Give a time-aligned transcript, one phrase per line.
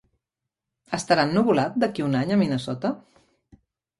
[0.97, 2.93] Estarà ennuvolat d'aquí a un any a Minnesota?